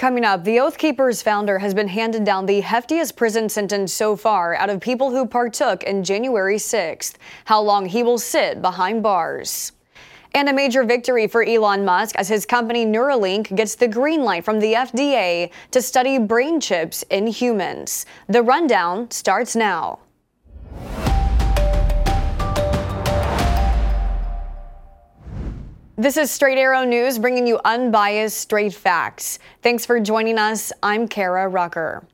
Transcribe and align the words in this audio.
Coming 0.00 0.24
up, 0.24 0.44
the 0.44 0.58
Oath 0.60 0.78
Keepers 0.78 1.20
founder 1.20 1.58
has 1.58 1.74
been 1.74 1.88
handed 1.88 2.24
down 2.24 2.46
the 2.46 2.62
heftiest 2.62 3.16
prison 3.16 3.50
sentence 3.50 3.92
so 3.92 4.16
far 4.16 4.54
out 4.54 4.70
of 4.70 4.80
people 4.80 5.10
who 5.10 5.26
partook 5.26 5.82
in 5.82 6.04
January 6.04 6.56
6th. 6.56 7.16
How 7.44 7.60
long 7.60 7.84
he 7.84 8.02
will 8.02 8.16
sit 8.16 8.62
behind 8.62 9.02
bars. 9.02 9.72
And 10.32 10.48
a 10.48 10.54
major 10.54 10.84
victory 10.84 11.26
for 11.26 11.44
Elon 11.44 11.84
Musk 11.84 12.16
as 12.16 12.28
his 12.28 12.46
company 12.46 12.86
Neuralink 12.86 13.54
gets 13.54 13.74
the 13.74 13.88
green 13.88 14.24
light 14.24 14.42
from 14.42 14.58
the 14.58 14.72
FDA 14.72 15.50
to 15.70 15.82
study 15.82 16.16
brain 16.16 16.62
chips 16.62 17.04
in 17.10 17.26
humans. 17.26 18.06
The 18.26 18.42
rundown 18.42 19.10
starts 19.10 19.54
now. 19.54 19.98
This 26.00 26.16
is 26.16 26.30
Straight 26.30 26.56
Arrow 26.56 26.84
News, 26.84 27.18
bringing 27.18 27.46
you 27.46 27.60
unbiased, 27.62 28.38
straight 28.38 28.72
facts. 28.72 29.38
Thanks 29.60 29.84
for 29.84 30.00
joining 30.00 30.38
us. 30.38 30.72
I'm 30.82 31.06
Karah 31.06 31.52
Rucker. 31.52 32.06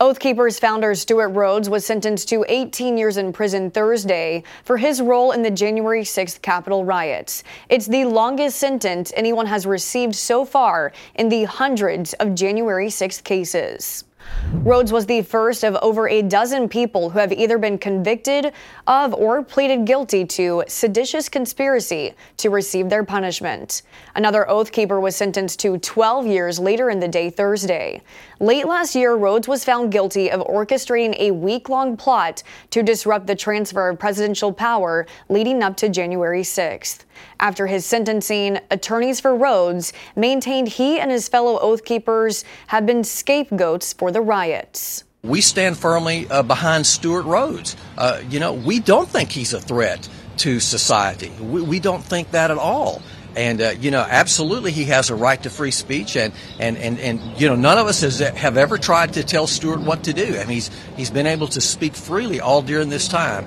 Oath 0.00 0.18
Keepers 0.18 0.58
founder 0.58 0.94
Stewart 0.94 1.34
Rhodes 1.34 1.68
was 1.68 1.84
sentenced 1.84 2.30
to 2.30 2.46
18 2.48 2.96
years 2.96 3.18
in 3.18 3.34
prison 3.34 3.70
Thursday 3.70 4.44
for 4.64 4.78
his 4.78 5.02
role 5.02 5.32
in 5.32 5.42
the 5.42 5.50
January 5.50 6.04
6th 6.04 6.40
Capitol 6.40 6.86
riots. 6.86 7.44
It's 7.68 7.86
the 7.86 8.06
longest 8.06 8.56
sentence 8.56 9.12
anyone 9.14 9.44
has 9.44 9.66
received 9.66 10.14
so 10.14 10.46
far 10.46 10.92
in 11.16 11.28
the 11.28 11.44
hundreds 11.44 12.14
of 12.14 12.34
January 12.34 12.88
6th 12.88 13.24
cases. 13.24 14.04
Rhodes 14.52 14.92
was 14.92 15.06
the 15.06 15.22
first 15.22 15.62
of 15.62 15.76
over 15.82 16.08
a 16.08 16.22
dozen 16.22 16.68
people 16.68 17.10
who 17.10 17.18
have 17.18 17.32
either 17.32 17.58
been 17.58 17.76
convicted 17.76 18.52
of 18.86 19.12
or 19.12 19.42
pleaded 19.42 19.84
guilty 19.84 20.24
to 20.24 20.64
seditious 20.66 21.28
conspiracy 21.28 22.14
to 22.38 22.48
receive 22.48 22.88
their 22.88 23.04
punishment. 23.04 23.82
Another 24.14 24.48
Oath 24.48 24.72
Keeper 24.72 25.00
was 25.00 25.16
sentenced 25.16 25.60
to 25.60 25.76
12 25.78 26.26
years 26.26 26.58
later 26.58 26.88
in 26.88 26.98
the 26.98 27.08
day 27.08 27.28
Thursday. 27.28 28.02
Late 28.40 28.66
last 28.66 28.94
year, 28.94 29.16
Rhodes 29.16 29.48
was 29.48 29.64
found 29.64 29.92
guilty 29.92 30.30
of 30.30 30.40
orchestrating 30.40 31.14
a 31.18 31.30
week 31.30 31.68
long 31.68 31.96
plot 31.96 32.42
to 32.70 32.82
disrupt 32.82 33.26
the 33.26 33.36
transfer 33.36 33.90
of 33.90 33.98
presidential 33.98 34.52
power 34.52 35.06
leading 35.28 35.62
up 35.62 35.76
to 35.76 35.88
January 35.88 36.42
6th. 36.42 37.04
After 37.40 37.66
his 37.66 37.84
sentencing, 37.86 38.58
attorneys 38.70 39.20
for 39.20 39.34
Rhodes 39.34 39.92
maintained 40.16 40.68
he 40.68 40.98
and 40.98 41.10
his 41.10 41.28
fellow 41.28 41.58
Oath 41.58 41.84
Keepers 41.84 42.44
had 42.68 42.86
been 42.86 43.04
scapegoats 43.04 43.92
for 43.92 44.10
the 44.10 44.20
riots. 44.20 45.04
We 45.22 45.40
stand 45.40 45.76
firmly 45.76 46.28
uh, 46.30 46.42
behind 46.42 46.86
Stewart 46.86 47.24
Rhodes. 47.24 47.76
Uh, 47.96 48.22
you 48.28 48.38
know, 48.40 48.52
we 48.52 48.78
don't 48.78 49.08
think 49.08 49.30
he's 49.30 49.52
a 49.52 49.60
threat 49.60 50.08
to 50.38 50.60
society. 50.60 51.30
We, 51.40 51.62
we 51.62 51.80
don't 51.80 52.02
think 52.02 52.30
that 52.30 52.50
at 52.50 52.58
all. 52.58 53.02
And 53.36 53.60
uh, 53.60 53.74
you 53.78 53.90
know, 53.90 54.00
absolutely, 54.08 54.72
he 54.72 54.84
has 54.86 55.10
a 55.10 55.14
right 55.14 55.40
to 55.42 55.50
free 55.50 55.70
speech, 55.70 56.16
and 56.16 56.32
and 56.58 56.76
and 56.76 56.98
and 56.98 57.20
you 57.40 57.48
know, 57.48 57.54
none 57.54 57.78
of 57.78 57.86
us 57.86 58.00
has, 58.00 58.18
have 58.18 58.56
ever 58.56 58.78
tried 58.78 59.12
to 59.12 59.22
tell 59.22 59.46
Stewart 59.46 59.80
what 59.80 60.04
to 60.04 60.12
do. 60.12 60.36
I 60.36 60.40
mean, 60.40 60.48
he's 60.48 60.70
he's 60.96 61.10
been 61.10 61.26
able 61.26 61.46
to 61.48 61.60
speak 61.60 61.94
freely 61.94 62.40
all 62.40 62.62
during 62.62 62.88
this 62.88 63.06
time. 63.06 63.46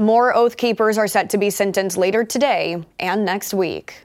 More 0.00 0.32
Oath 0.32 0.56
Keepers 0.56 0.96
are 0.96 1.08
set 1.08 1.30
to 1.30 1.38
be 1.38 1.50
sentenced 1.50 1.96
later 1.96 2.22
today 2.22 2.84
and 3.00 3.24
next 3.24 3.52
week. 3.52 4.04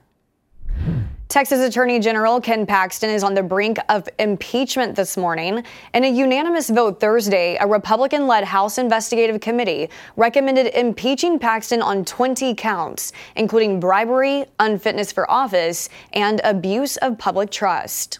Texas 1.28 1.60
Attorney 1.60 2.00
General 2.00 2.42
Ken 2.42 2.66
Paxton 2.66 3.12
is 3.12 3.24
on 3.24 3.36
the 3.36 3.44
brink 3.44 3.78
of 3.90 4.10
impeachment 4.18 4.96
this 4.96 5.16
morning. 5.18 5.64
In 5.94 6.04
a 6.04 6.08
unanimous 6.08 6.72
vote 6.72 7.00
Thursday, 7.00 7.58
a 7.60 7.68
Republican 7.68 8.26
led 8.26 8.44
House 8.44 8.80
investigative 8.80 9.40
committee 9.40 9.88
recommended 10.18 10.74
impeaching 10.74 11.38
Paxton 11.38 11.84
on 11.84 12.06
20 12.06 12.56
counts, 12.56 13.14
including 13.36 13.80
bribery, 13.80 14.46
unfitness 14.60 15.12
for 15.12 15.30
office, 15.30 15.90
and 16.14 16.42
abuse 16.44 16.98
of 16.98 17.20
public 17.20 17.52
trust. 17.52 18.18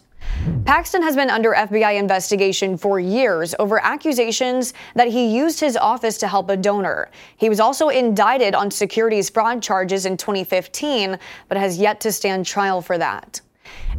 Paxton 0.64 1.02
has 1.02 1.16
been 1.16 1.30
under 1.30 1.52
FBI 1.52 1.98
investigation 1.98 2.76
for 2.76 2.98
years 2.98 3.54
over 3.58 3.82
accusations 3.82 4.74
that 4.94 5.08
he 5.08 5.34
used 5.34 5.60
his 5.60 5.76
office 5.76 6.18
to 6.18 6.28
help 6.28 6.50
a 6.50 6.56
donor. 6.56 7.10
He 7.36 7.48
was 7.48 7.60
also 7.60 7.88
indicted 7.88 8.54
on 8.54 8.70
securities 8.70 9.30
fraud 9.30 9.62
charges 9.62 10.06
in 10.06 10.16
2015, 10.16 11.18
but 11.48 11.58
has 11.58 11.78
yet 11.78 12.00
to 12.00 12.12
stand 12.12 12.46
trial 12.46 12.82
for 12.82 12.98
that. 12.98 13.40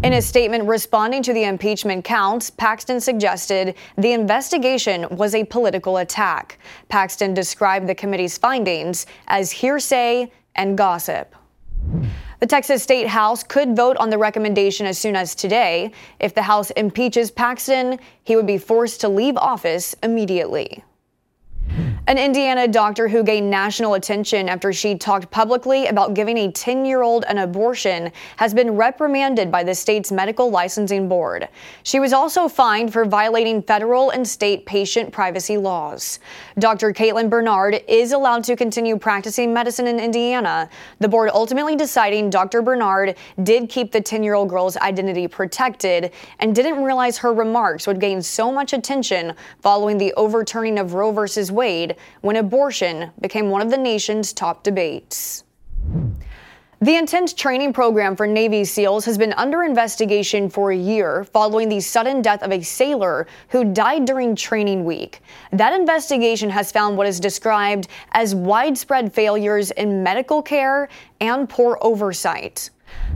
In 0.04 0.14
a 0.14 0.22
statement 0.22 0.66
responding 0.66 1.24
to 1.24 1.34
the 1.34 1.46
impeachment 1.46 2.04
counts, 2.04 2.50
Paxton 2.50 3.00
suggested 3.00 3.76
the 3.98 4.12
investigation 4.12 5.08
was 5.16 5.34
a 5.34 5.44
political 5.46 5.98
attack. 5.98 6.60
Paxton 6.90 7.34
described 7.34 7.88
the 7.88 7.96
committee's 7.96 8.38
findings 8.38 9.06
as 9.28 9.52
hearsay 9.52 10.32
and 10.56 10.78
gossip. 10.78 11.36
The 12.40 12.48
Texas 12.48 12.84
State 12.84 13.08
House 13.08 13.44
could 13.44 13.76
vote 13.76 13.96
on 13.98 14.10
the 14.10 14.18
recommendation 14.18 14.86
as 14.86 14.98
soon 14.98 15.16
as 15.16 15.36
today. 15.36 15.92
If 16.20 16.34
the 16.34 16.42
House 16.42 16.70
impeaches 16.72 17.32
Paxton, 17.32 17.98
he 18.24 18.36
would 18.36 18.48
be 18.48 18.58
forced 18.58 19.02
to 19.02 19.10
leave 19.10 19.38
office 19.38 19.96
immediately. 20.04 20.84
An 22.08 22.20
Indiana 22.20 22.68
doctor 22.68 23.08
who 23.08 23.24
gained 23.24 23.50
national 23.50 23.96
attention 23.96 24.48
after 24.48 24.72
she 24.72 24.96
talked 24.96 25.32
publicly 25.32 25.88
about 25.88 26.14
giving 26.14 26.38
a 26.38 26.52
10 26.52 26.86
year 26.86 27.02
old 27.02 27.26
an 27.28 27.40
abortion 27.40 28.12
has 28.38 28.54
been 28.54 28.76
reprimanded 28.76 29.52
by 29.52 29.64
the 29.64 29.74
state's 29.74 30.12
medical 30.12 30.52
licensing 30.52 31.10
board. 31.10 31.50
She 31.82 32.00
was 32.00 32.14
also 32.14 32.48
fined 32.48 32.94
for 32.94 33.06
violating 33.06 33.64
federal 33.64 34.12
and 34.12 34.28
state 34.28 34.68
patient 34.68 35.12
privacy 35.12 35.58
laws. 35.58 36.20
Dr. 36.60 36.94
Caitlin 36.94 37.28
Bernard 37.28 37.82
is 37.88 38.12
allowed 38.12 38.44
to 38.44 38.56
continue 38.56 39.00
practicing 39.00 39.52
medicine 39.52 39.88
in 39.88 40.00
Indiana, 40.00 40.70
the 41.00 41.08
board 41.08 41.32
ultimately 41.34 41.76
deciding 41.76 42.30
Dr. 42.30 42.62
Bernard 42.62 43.18
did 43.42 43.68
keep 43.68 43.92
the 43.92 44.00
10 44.00 44.22
year 44.22 44.36
old 44.36 44.50
girl's 44.50 44.78
identity 44.78 45.28
protected 45.28 46.12
and 46.38 46.54
didn't 46.54 46.84
realize 46.84 47.18
her 47.18 47.34
remarks 47.34 47.88
would 47.88 48.00
gain 48.00 48.22
so 48.22 48.52
much 48.52 48.74
attention 48.74 49.34
following 49.62 49.98
the 49.98 50.14
overturning 50.14 50.78
of 50.78 50.94
Roe 50.94 51.12
v. 51.12 51.52
Wade 51.52 51.95
when 52.22 52.36
abortion 52.36 53.12
became 53.22 53.50
one 53.50 53.62
of 53.62 53.70
the 53.70 53.78
nation's 53.78 54.34
top 54.34 54.64
debates. 54.64 55.44
The 56.82 56.98
intense 56.98 57.34
training 57.34 57.72
program 57.72 58.18
for 58.18 58.28
Navy 58.28 58.66
SEALs 58.66 59.06
has 59.06 59.18
been 59.18 59.34
under 59.34 59.64
investigation 59.64 60.50
for 60.50 60.72
a 60.72 60.78
year 60.78 61.24
following 61.24 61.70
the 61.70 61.80
sudden 61.80 62.22
death 62.22 62.44
of 62.44 62.52
a 62.52 62.62
sailor 62.62 63.28
who 63.48 63.64
died 63.64 64.06
during 64.06 64.36
training 64.36 64.84
week. 64.84 65.22
That 65.52 65.74
investigation 65.74 66.50
has 66.50 66.74
found 66.74 66.98
what 66.98 67.08
is 67.08 67.20
described 67.20 67.88
as 68.12 68.36
widespread 68.36 69.14
failures 69.14 69.72
in 69.72 70.04
medical 70.04 70.42
care 70.42 70.90
and 71.22 71.50
poor 71.50 71.78
oversight. 71.82 72.70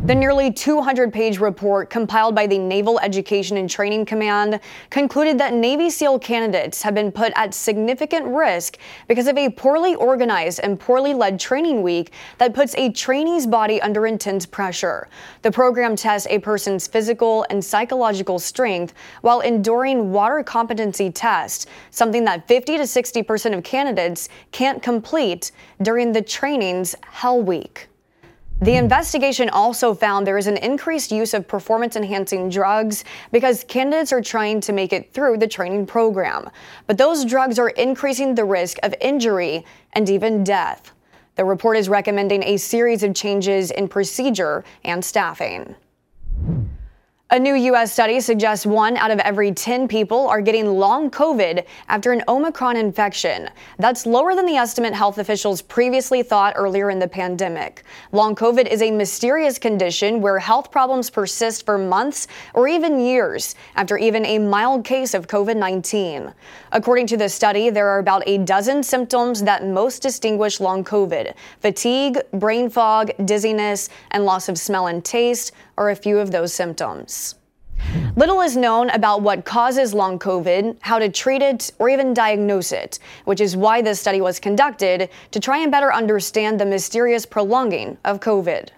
The 0.06 0.16
nearly 0.16 0.53
200 0.53 1.12
page 1.12 1.40
report 1.40 1.90
compiled 1.90 2.34
by 2.34 2.47
the 2.47 2.57
Naval 2.57 3.00
Education 3.00 3.57
and 3.57 3.69
Training 3.69 4.06
Command 4.06 4.62
concluded 4.90 5.38
that 5.40 5.53
Navy 5.53 5.90
SEAL 5.90 6.19
candidates 6.19 6.81
have 6.84 6.96
been 6.96 7.12
put 7.12 7.34
at 7.35 7.53
significant 7.53 8.25
risk 8.25 8.78
because 9.09 9.28
of 9.28 9.38
a 9.38 9.50
poorly 9.50 9.96
organized 9.96 10.62
and 10.63 10.80
poorly 10.80 11.13
led 11.13 11.38
training 11.38 11.81
week 11.81 12.13
that 12.38 12.53
puts 12.53 12.74
a 12.75 12.94
trainee's 12.94 13.46
body 13.46 13.81
under 13.81 14.07
intense 14.07 14.46
pressure. 14.46 15.09
The 15.41 15.52
program 15.52 15.97
tests 15.97 16.28
a 16.30 16.40
person's 16.40 16.88
physical 16.88 17.46
and 17.50 17.63
psychological 17.63 18.40
strength 18.40 18.94
while 19.22 19.41
enduring 19.41 20.13
water 20.13 20.44
competency 20.44 21.12
tests, 21.12 21.66
something 21.91 22.24
that 22.24 22.47
50 22.47 22.78
to 22.78 22.84
60% 22.84 23.57
of 23.57 23.63
candidates 23.66 24.30
can't 24.53 24.81
complete 24.81 25.51
during 25.81 26.13
the 26.13 26.22
training's 26.22 26.96
Hell 27.03 27.41
Week. 27.41 27.88
The 28.61 28.75
investigation 28.75 29.47
also 29.49 29.93
found 29.93 30.27
there 30.27 30.37
is 30.37 30.47
an 30.47 30.57
increased 30.57 31.13
use 31.13 31.33
of 31.33 31.47
performance 31.47 31.95
enhancing 31.95 32.49
drugs 32.49 33.05
because 33.31 33.63
candidates 33.63 34.11
are 34.11 34.21
trying 34.21 34.59
to 34.61 34.73
make 34.73 34.91
it 34.91 35.13
through 35.13 35.37
the 35.37 35.47
training 35.47 35.85
program. 35.85 36.49
But 36.85 36.97
those 36.97 37.23
drugs 37.23 37.57
are 37.57 37.69
increasing 37.69 38.35
the 38.35 38.43
risk 38.43 38.77
of 38.83 38.93
injury 38.99 39.65
and 39.93 40.09
even 40.09 40.43
death. 40.43 40.91
The 41.35 41.45
report 41.45 41.77
is 41.77 41.87
recommending 41.87 42.43
a 42.43 42.57
series 42.57 43.01
of 43.01 43.15
changes 43.15 43.71
in 43.71 43.87
procedure 43.87 44.65
and 44.83 45.05
staffing. 45.05 45.73
A 47.31 47.38
new 47.38 47.53
U.S. 47.53 47.94
study 47.94 48.19
suggests 48.22 48.66
one 48.66 48.98
out 48.98 49.12
of 49.12 49.19
every 49.19 49.51
10 49.51 49.88
people 49.88 50.27
are 50.27 50.42
getting 50.42 50.65
long 50.65 51.12
COVID 51.12 51.63
after 51.88 52.12
an 52.12 52.24
Omicron 52.27 52.75
infection. 52.75 53.51
That's 53.77 54.07
lower 54.07 54.33
than 54.33 54.48
the 54.48 54.56
estimate 54.56 54.95
health 54.95 55.19
officials 55.19 55.62
previously 55.62 56.24
thought 56.24 56.56
earlier 56.56 56.89
in 56.89 56.98
the 56.98 57.07
pandemic. 57.07 57.83
Long 58.12 58.33
COVID 58.33 58.65
is 58.65 58.81
a 58.81 58.89
mysterious 58.89 59.59
condition 59.59 60.21
where 60.21 60.39
health 60.39 60.71
problems 60.71 61.12
persist 61.12 61.68
for 61.68 61.77
months 61.77 62.25
or 62.56 62.68
even 62.68 63.00
years 63.00 63.53
after 63.75 63.95
even 64.00 64.25
a 64.25 64.39
mild 64.39 64.83
case 64.83 65.13
of 65.13 65.27
COVID 65.27 65.56
19. 65.56 66.33
According 66.71 67.06
to 67.06 67.18
the 67.18 67.30
study, 67.30 67.69
there 67.69 67.89
are 67.89 68.00
about 68.00 68.24
a 68.25 68.39
dozen 68.39 68.81
symptoms 68.81 69.44
that 69.44 69.68
most 69.68 70.01
distinguish 70.01 70.59
long 70.59 70.83
COVID 70.83 71.36
fatigue, 71.59 72.18
brain 72.33 72.71
fog, 72.71 73.12
dizziness, 73.25 73.89
and 74.09 74.25
loss 74.25 74.50
of 74.50 74.57
smell 74.57 74.88
and 74.88 75.06
taste 75.06 75.51
are 75.79 75.89
a 75.89 75.95
few 75.95 76.19
of 76.19 76.29
those 76.29 76.53
symptoms. 76.53 77.35
Little 78.15 78.41
is 78.41 78.57
known 78.57 78.89
about 78.89 79.21
what 79.21 79.45
causes 79.45 79.93
long 79.93 80.19
COVID, 80.19 80.77
how 80.81 80.99
to 80.99 81.09
treat 81.09 81.41
it, 81.41 81.71
or 81.79 81.89
even 81.89 82.13
diagnose 82.13 82.71
it, 82.71 82.99
which 83.23 83.39
is 83.39 83.55
why 83.55 83.81
this 83.81 84.01
study 84.01 84.19
was 84.19 84.39
conducted 84.39 85.09
to 85.31 85.39
try 85.39 85.59
and 85.59 85.71
better 85.71 85.93
understand 85.93 86.59
the 86.59 86.65
mysterious 86.65 87.25
prolonging 87.25 87.97
of 88.03 88.19
COVID. 88.19 88.69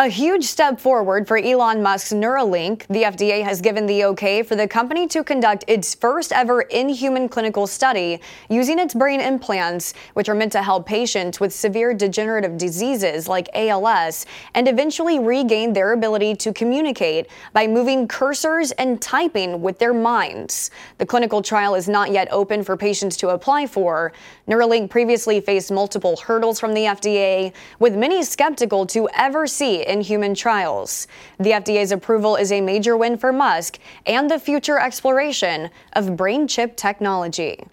A 0.00 0.08
huge 0.08 0.44
step 0.44 0.80
forward 0.80 1.28
for 1.28 1.36
Elon 1.36 1.82
Musk's 1.82 2.14
Neuralink. 2.14 2.86
The 2.86 3.02
FDA 3.02 3.44
has 3.44 3.60
given 3.60 3.84
the 3.84 4.06
okay 4.06 4.42
for 4.42 4.56
the 4.56 4.66
company 4.66 5.06
to 5.08 5.22
conduct 5.22 5.62
its 5.68 5.94
first 5.94 6.32
ever 6.32 6.62
in 6.62 6.88
human 6.88 7.28
clinical 7.28 7.66
study 7.66 8.18
using 8.48 8.78
its 8.78 8.94
brain 8.94 9.20
implants, 9.20 9.92
which 10.14 10.30
are 10.30 10.34
meant 10.34 10.52
to 10.52 10.62
help 10.62 10.86
patients 10.86 11.38
with 11.38 11.52
severe 11.52 11.92
degenerative 11.92 12.56
diseases 12.56 13.28
like 13.28 13.50
ALS 13.52 14.24
and 14.54 14.68
eventually 14.68 15.18
regain 15.18 15.74
their 15.74 15.92
ability 15.92 16.34
to 16.34 16.50
communicate 16.54 17.26
by 17.52 17.66
moving 17.66 18.08
cursors 18.08 18.72
and 18.78 19.02
typing 19.02 19.60
with 19.60 19.78
their 19.78 19.92
minds. 19.92 20.70
The 20.96 21.04
clinical 21.04 21.42
trial 21.42 21.74
is 21.74 21.90
not 21.90 22.10
yet 22.10 22.26
open 22.30 22.64
for 22.64 22.74
patients 22.74 23.18
to 23.18 23.28
apply 23.28 23.66
for. 23.66 24.14
Neuralink 24.48 24.88
previously 24.88 25.42
faced 25.42 25.70
multiple 25.70 26.16
hurdles 26.16 26.58
from 26.58 26.72
the 26.72 26.84
FDA, 26.84 27.52
with 27.78 27.94
many 27.94 28.22
skeptical 28.22 28.86
to 28.86 29.06
ever 29.12 29.46
see 29.46 29.89
in 29.90 30.00
human 30.00 30.34
trials. 30.34 31.06
The 31.38 31.50
FDA's 31.50 31.92
approval 31.92 32.36
is 32.36 32.52
a 32.52 32.60
major 32.60 32.96
win 32.96 33.18
for 33.18 33.32
Musk 33.32 33.78
and 34.06 34.30
the 34.30 34.38
future 34.38 34.78
exploration 34.78 35.68
of 35.92 36.16
brain 36.16 36.48
chip 36.48 36.76
technology. 36.76 37.64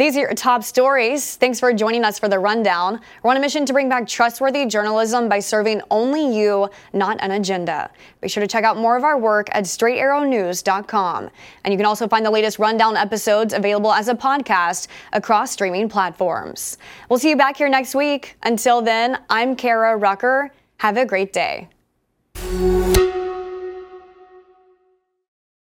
These 0.00 0.16
are 0.16 0.20
your 0.20 0.34
top 0.34 0.64
stories. 0.64 1.36
Thanks 1.36 1.60
for 1.60 1.74
joining 1.74 2.04
us 2.04 2.18
for 2.18 2.26
the 2.26 2.38
rundown. 2.38 3.00
We're 3.22 3.32
on 3.32 3.36
a 3.36 3.40
mission 3.40 3.66
to 3.66 3.72
bring 3.74 3.90
back 3.90 4.06
trustworthy 4.06 4.64
journalism 4.64 5.28
by 5.28 5.40
serving 5.40 5.82
only 5.90 6.34
you, 6.34 6.70
not 6.94 7.18
an 7.20 7.32
agenda. 7.32 7.90
Be 8.22 8.28
sure 8.28 8.40
to 8.40 8.46
check 8.46 8.64
out 8.64 8.78
more 8.78 8.96
of 8.96 9.04
our 9.04 9.18
work 9.18 9.48
at 9.52 9.64
straightarrownews.com. 9.64 11.28
And 11.64 11.72
you 11.72 11.76
can 11.76 11.84
also 11.84 12.08
find 12.08 12.24
the 12.24 12.30
latest 12.30 12.58
rundown 12.58 12.96
episodes 12.96 13.52
available 13.52 13.92
as 13.92 14.08
a 14.08 14.14
podcast 14.14 14.88
across 15.12 15.50
streaming 15.50 15.90
platforms. 15.90 16.78
We'll 17.10 17.18
see 17.18 17.28
you 17.28 17.36
back 17.36 17.58
here 17.58 17.68
next 17.68 17.94
week. 17.94 18.36
Until 18.44 18.80
then, 18.80 19.18
I'm 19.28 19.54
Karah 19.54 20.00
Rucker. 20.00 20.50
Have 20.80 20.96
a 20.96 21.04
great 21.04 21.34
day. 21.34 21.68